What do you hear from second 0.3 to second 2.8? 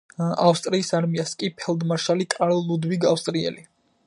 ავსტრიის არმიას კი ფელდმარშალი კარლ